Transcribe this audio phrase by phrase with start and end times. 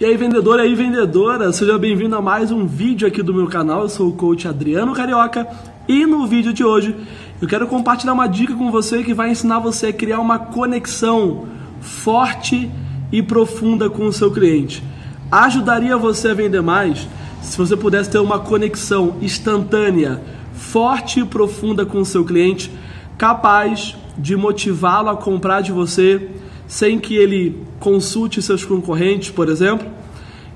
[0.00, 3.46] E aí, vendedor e aí, vendedora, seja bem-vindo a mais um vídeo aqui do meu
[3.48, 3.82] canal.
[3.82, 5.46] Eu sou o coach Adriano Carioca
[5.86, 6.96] e no vídeo de hoje
[7.38, 11.46] eu quero compartilhar uma dica com você que vai ensinar você a criar uma conexão
[11.82, 12.70] forte
[13.12, 14.82] e profunda com o seu cliente.
[15.30, 17.06] Ajudaria você a vender mais
[17.42, 20.22] se você pudesse ter uma conexão instantânea,
[20.54, 22.72] forte e profunda com o seu cliente,
[23.18, 26.26] capaz de motivá-lo a comprar de você
[26.70, 29.88] sem que ele consulte seus concorrentes, por exemplo.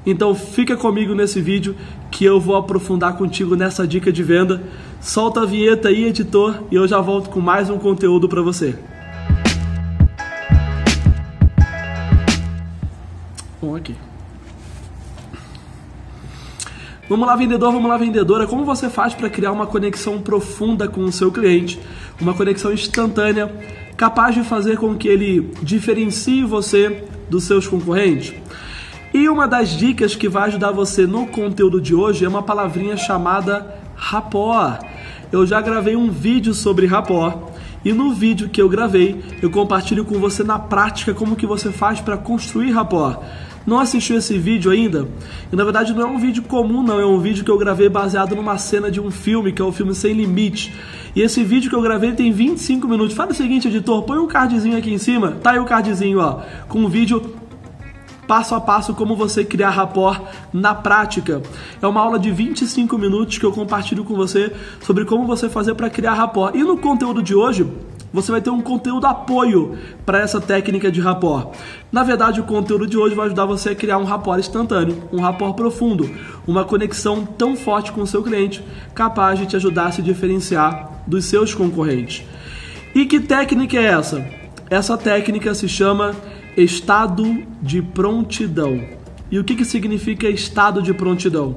[0.06, 1.74] Então fica comigo nesse vídeo
[2.08, 4.62] que eu vou aprofundar contigo nessa dica de venda.
[5.00, 8.78] Solta a vinheta aí, editor, e eu já volto com mais um conteúdo para você.
[13.60, 13.96] Bom, aqui.
[17.08, 18.46] Vamos lá, vendedor, vamos lá, vendedora.
[18.46, 21.80] Como você faz para criar uma conexão profunda com o seu cliente?
[22.20, 23.52] Uma conexão instantânea
[23.96, 28.34] capaz de fazer com que ele diferencie você dos seus concorrentes?
[29.12, 32.96] E uma das dicas que vai ajudar você no conteúdo de hoje é uma palavrinha
[32.96, 34.84] chamada rapport.
[35.30, 37.52] Eu já gravei um vídeo sobre rapport
[37.84, 41.70] e no vídeo que eu gravei eu compartilho com você na prática como que você
[41.70, 43.20] faz para construir rapport.
[43.66, 45.08] Não assistiu esse vídeo ainda?
[45.52, 47.00] E na verdade não é um vídeo comum, não.
[47.00, 49.72] É um vídeo que eu gravei baseado numa cena de um filme, que é o
[49.72, 50.74] filme Sem Limite.
[51.16, 53.14] E esse vídeo que eu gravei tem 25 minutos.
[53.14, 55.32] Fala o seguinte, editor, põe um cardzinho aqui em cima.
[55.42, 57.34] Tá aí o cardzinho, ó, com um vídeo
[58.26, 60.20] passo a passo como você criar rapport
[60.52, 61.42] na prática.
[61.80, 65.74] É uma aula de 25 minutos que eu compartilho com você sobre como você fazer
[65.74, 66.54] para criar rapport.
[66.54, 67.66] E no conteúdo de hoje,
[68.14, 69.76] você vai ter um conteúdo apoio
[70.06, 71.48] para essa técnica de rapport.
[71.90, 75.20] Na verdade, o conteúdo de hoje vai ajudar você a criar um rapport instantâneo, um
[75.20, 76.08] rapport profundo,
[76.46, 81.02] uma conexão tão forte com o seu cliente, capaz de te ajudar a se diferenciar
[81.08, 82.24] dos seus concorrentes.
[82.94, 84.24] E que técnica é essa?
[84.70, 86.14] Essa técnica se chama
[86.56, 88.80] estado de prontidão.
[89.28, 91.56] E o que, que significa estado de prontidão?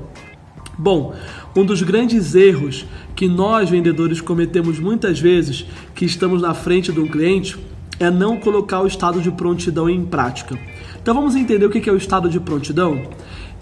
[0.77, 1.15] Bom,
[1.55, 5.65] um dos grandes erros que nós vendedores cometemos muitas vezes
[5.95, 7.57] que estamos na frente de um cliente
[7.99, 10.57] é não colocar o estado de prontidão em prática.
[11.01, 13.01] Então vamos entender o que é o estado de prontidão?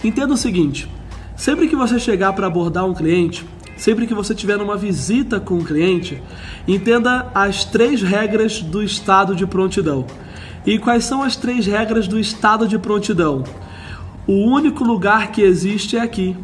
[0.03, 0.89] Entenda o seguinte:
[1.37, 3.45] sempre que você chegar para abordar um cliente,
[3.77, 6.21] sempre que você tiver uma visita com um cliente,
[6.67, 10.05] entenda as três regras do estado de prontidão.
[10.65, 13.45] E quais são as três regras do estado de prontidão?
[14.27, 16.35] O único lugar que existe é aqui.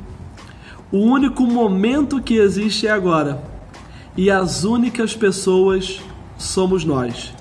[0.92, 3.42] O único momento que existe é agora.
[4.18, 6.02] E as únicas pessoas
[6.38, 7.34] somos nós.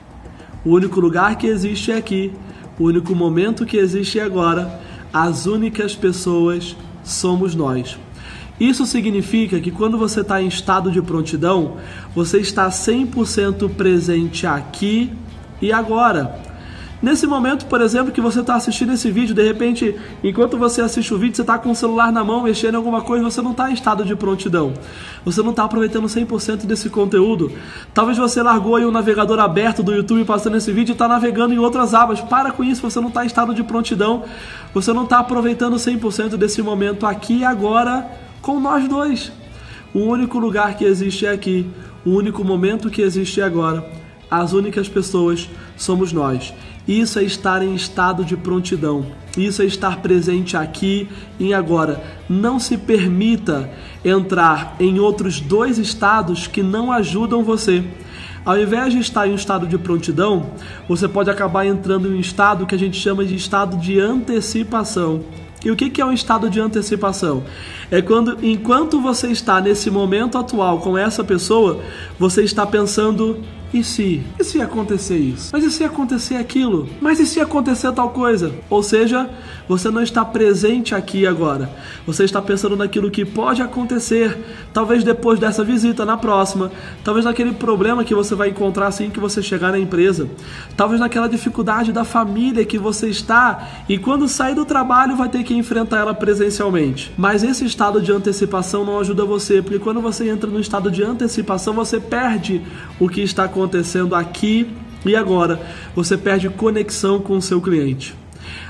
[0.65, 2.33] O único lugar que existe é aqui.
[2.79, 4.81] O único momento que existe é agora.
[5.13, 7.99] As únicas pessoas somos nós.
[8.61, 11.79] Isso significa que quando você está em estado de prontidão,
[12.15, 15.11] você está 100% presente aqui
[15.61, 16.50] e agora.
[17.03, 21.15] Nesse momento, por exemplo, que você está assistindo esse vídeo, de repente, enquanto você assiste
[21.15, 23.53] o vídeo, você está com o celular na mão, mexendo em alguma coisa, você não
[23.53, 24.75] está em estado de prontidão.
[25.25, 27.51] Você não está aproveitando 100% desse conteúdo.
[27.95, 31.55] Talvez você largou aí o navegador aberto do YouTube passando esse vídeo e está navegando
[31.55, 32.21] em outras abas.
[32.21, 34.25] Para com isso, você não está em estado de prontidão.
[34.75, 38.11] Você não está aproveitando 100% desse momento aqui e agora
[38.43, 39.33] com nós dois.
[39.95, 41.67] O único lugar que existe é aqui.
[42.05, 43.85] O único momento que existe é agora.
[44.31, 46.55] As únicas pessoas somos nós.
[46.91, 49.07] Isso é estar em estado de prontidão.
[49.39, 51.09] Isso é estar presente aqui
[51.39, 52.03] e agora.
[52.29, 53.71] Não se permita
[54.05, 57.85] entrar em outros dois estados que não ajudam você.
[58.45, 60.51] Ao invés de estar em um estado de prontidão,
[60.89, 65.21] você pode acabar entrando em um estado que a gente chama de estado de antecipação.
[65.65, 67.45] E o que é um estado de antecipação?
[67.89, 71.81] É quando, enquanto você está nesse momento atual com essa pessoa,
[72.19, 73.39] você está pensando
[73.73, 74.21] e se?
[74.39, 75.51] E se acontecer isso?
[75.53, 76.89] Mas e se acontecer aquilo?
[77.01, 78.53] Mas e se acontecer tal coisa?
[78.69, 79.31] Ou seja,
[79.69, 81.71] você não está presente aqui agora.
[82.05, 84.37] Você está pensando naquilo que pode acontecer,
[84.73, 86.73] talvez depois dessa visita, na próxima,
[87.05, 90.29] talvez naquele problema que você vai encontrar assim que você chegar na empresa,
[90.77, 95.45] talvez naquela dificuldade da família que você está e quando sair do trabalho vai ter
[95.45, 97.13] que enfrentar ela presencialmente.
[97.17, 101.05] Mas esse estado de antecipação não ajuda você, porque quando você entra no estado de
[101.05, 102.61] antecipação, você perde
[102.99, 104.75] o que está acontecendo acontecendo aqui
[105.05, 105.61] e agora.
[105.95, 108.15] Você perde conexão com o seu cliente.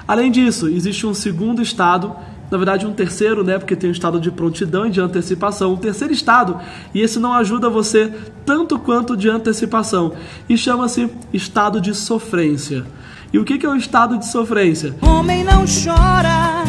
[0.06, 2.14] Além disso, existe um segundo estado,
[2.50, 5.72] na verdade um terceiro, né, porque tem o um estado de prontidão e de antecipação,
[5.72, 6.58] um terceiro estado,
[6.92, 8.12] e esse não ajuda você
[8.44, 10.12] tanto quanto de antecipação,
[10.48, 12.84] e chama-se estado de sofrência.
[13.32, 14.96] E o que é o estado de sofrência?
[15.00, 16.64] Homem não chora.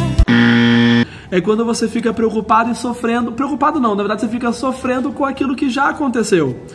[1.32, 3.32] É quando você fica preocupado e sofrendo.
[3.32, 6.68] Preocupado não, na verdade você fica sofrendo com aquilo que já aconteceu.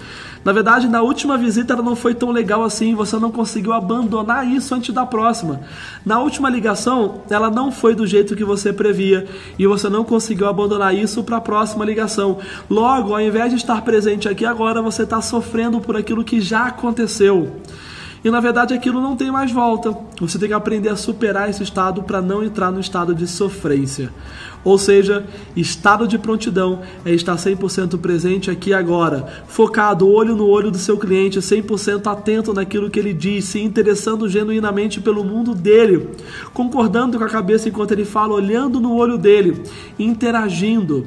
[0.47, 4.47] Na verdade, na última visita ela não foi tão legal assim, você não conseguiu abandonar
[4.47, 5.63] isso antes da próxima.
[6.05, 9.27] Na última ligação, ela não foi do jeito que você previa
[9.59, 12.39] e você não conseguiu abandonar isso para a próxima ligação.
[12.71, 16.67] Logo, ao invés de estar presente aqui agora, você está sofrendo por aquilo que já
[16.67, 17.61] aconteceu.
[18.27, 19.97] E na verdade aquilo não tem mais volta.
[20.19, 24.11] Você tem que aprender a superar esse estado para não entrar no estado de sofrência.
[24.65, 25.25] Ou seja,
[25.55, 30.99] estado de prontidão é estar 100% presente aqui agora, focado olho no olho do seu
[30.99, 36.09] cliente, 100% atento naquilo que ele diz, se interessando genuinamente pelo mundo dele,
[36.53, 39.63] concordando com a cabeça enquanto ele fala, olhando no olho dele,
[40.01, 41.07] interagindo,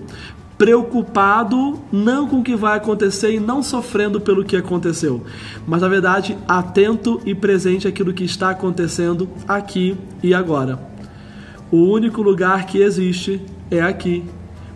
[0.59, 5.23] preocupado não com o que vai acontecer e não sofrendo pelo que aconteceu,
[5.65, 10.77] mas na verdade atento e presente àquilo que está acontecendo aqui e agora.
[11.71, 13.41] O único lugar que existe
[13.71, 14.25] é aqui.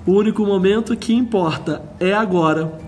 [0.06, 2.80] O único momento que importa é agora.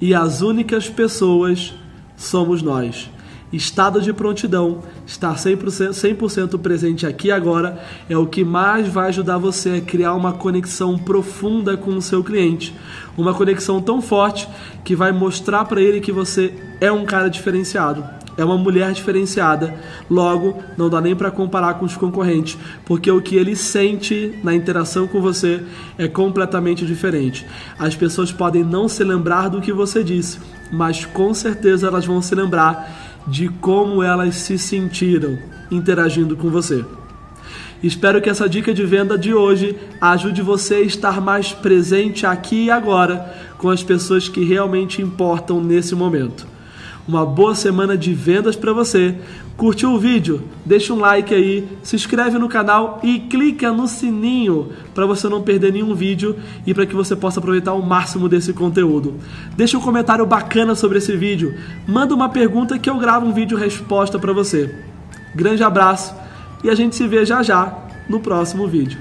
[0.00, 1.74] E as únicas pessoas
[2.16, 3.10] somos nós
[3.54, 9.38] estado de prontidão, estar 100%, 100 presente aqui agora, é o que mais vai ajudar
[9.38, 12.74] você a criar uma conexão profunda com o seu cliente.
[13.16, 14.48] Uma conexão tão forte
[14.84, 18.04] que vai mostrar para ele que você é um cara diferenciado,
[18.36, 19.74] é uma mulher diferenciada.
[20.10, 24.54] Logo, não dá nem para comparar com os concorrentes, porque o que ele sente na
[24.54, 25.62] interação com você
[25.96, 27.46] é completamente diferente.
[27.78, 30.38] As pessoas podem não se lembrar do que você disse,
[30.72, 35.38] mas com certeza elas vão se lembrar de como elas se sentiram
[35.70, 36.84] interagindo com você.
[37.82, 42.64] Espero que essa dica de venda de hoje ajude você a estar mais presente aqui
[42.64, 46.53] e agora com as pessoas que realmente importam nesse momento.
[47.06, 49.14] Uma boa semana de vendas para você.
[49.58, 50.42] Curtiu o vídeo?
[50.64, 55.42] Deixa um like aí, se inscreve no canal e clica no sininho para você não
[55.42, 56.34] perder nenhum vídeo
[56.66, 59.16] e para que você possa aproveitar o máximo desse conteúdo.
[59.54, 61.54] Deixa um comentário bacana sobre esse vídeo,
[61.86, 64.74] manda uma pergunta que eu gravo um vídeo resposta para você.
[65.34, 66.14] Grande abraço
[66.64, 68.98] e a gente se vê já já no próximo vídeo.